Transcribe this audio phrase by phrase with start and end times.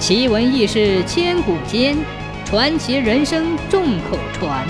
[0.00, 1.94] 奇闻异事千古间，
[2.46, 4.66] 传奇人生众口传。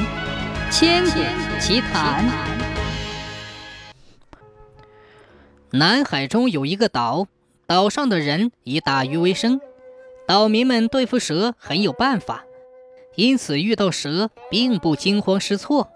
[0.73, 1.21] 千古
[1.61, 2.29] 奇谈。
[5.71, 7.29] 南海中有一个岛，
[7.69, 9.61] 岛上的人以打鱼为生，
[10.27, 12.45] 岛民们对付蛇很有办法，
[13.15, 15.91] 因此遇到蛇并不惊慌失措。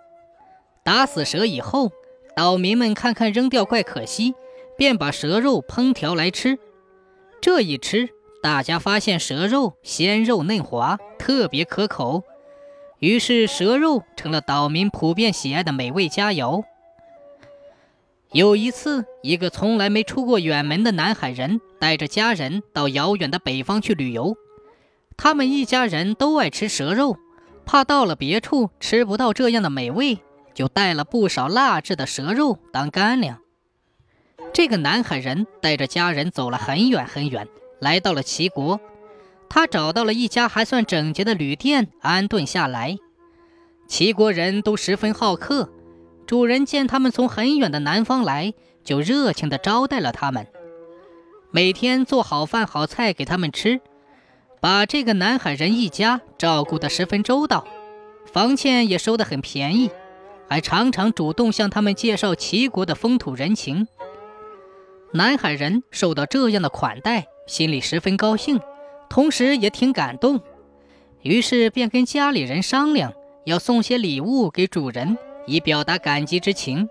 [0.84, 1.90] 打死蛇以后，
[2.36, 4.32] 岛民们看看扔掉怪可惜，
[4.78, 6.56] 便把蛇肉烹调来吃。
[7.40, 8.08] 这一吃，
[8.44, 12.24] 大家发现蛇肉鲜肉嫩滑，特别可口，
[12.98, 16.62] 于是蛇肉成了岛民普遍喜爱的美味佳肴。
[18.32, 24.36] 有一次，一个从来没出过远门的南海人带着家人到遥远的北方去旅游，
[25.16, 27.16] 他们一家人都爱吃蛇肉，
[27.64, 30.18] 怕到了别处吃不到这样的美味，
[30.52, 33.38] 就带了不少腊制的蛇肉当干粮。
[34.52, 37.48] 这个南海人带着家人走了很远很远，
[37.80, 38.80] 来到了齐国。
[39.48, 42.96] 他找到了一家还算整洁的旅店，安顿下来。
[43.86, 45.70] 齐国人都十分好客，
[46.26, 50.46] 主人见他们从很远的南方来，就热情地招待了他们，
[51.50, 53.80] 每天做好饭好菜给他们吃，
[54.60, 57.66] 把这个南海人一家照顾得十分周到，
[58.32, 59.90] 房钱也收得很便宜，
[60.48, 63.86] 还常常主动向他们介绍齐国的风土人情。
[65.16, 68.60] 南海人受到这样的款待，心里十分高兴，
[69.08, 70.40] 同时也挺感动，
[71.22, 73.12] 于是便跟家里人商量，
[73.44, 76.88] 要送些礼物给主人，以表达感激之情。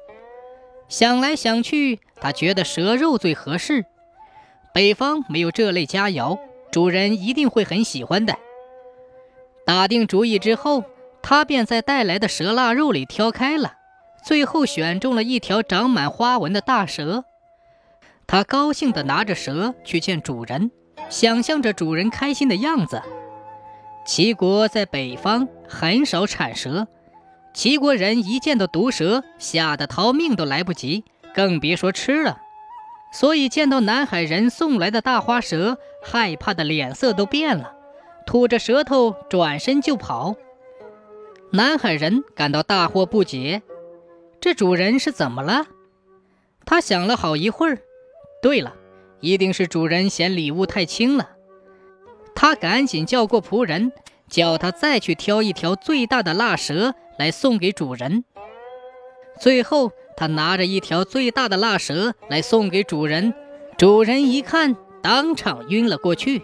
[0.87, 3.83] 想来想去，他觉得蛇肉最合适，
[4.73, 6.39] 北方没有这类佳肴，
[6.71, 8.37] 主人一定会很喜欢的。
[9.65, 10.85] 打定主意之后，
[11.21, 13.73] 他便在带来的蛇腊肉里挑开了，
[14.25, 17.25] 最后选中了一条长满花纹的大蛇。
[18.25, 20.71] 他高兴地拿着蛇去见主人，
[21.09, 23.01] 想象着主人开心的样子。
[24.05, 26.87] 齐国在北方很少产蛇，
[27.53, 32.39] 齐国人一见到毒蛇，吓得逃命都来不及，更别说吃了。
[33.13, 37.75] 所以见到南海人送来的大花蛇，害怕的脸色都变了，
[38.25, 40.35] 吐着舌头转身就跑。
[41.51, 43.61] 南海人感到大惑不解，
[44.41, 45.67] 这主人是怎么了？
[46.65, 47.77] 他想了好一会儿。
[48.43, 48.75] 对了，
[49.21, 51.29] 一定是主人嫌礼物太轻了。
[52.35, 53.93] 他赶紧叫过仆人，
[54.29, 58.25] 叫他再去挑一条最大的蜡蛇来送给主人。
[59.39, 63.33] 最后，他拿着一条最大的蜡蛇来送给主人，
[63.77, 66.41] 主人一看，当场晕了过去。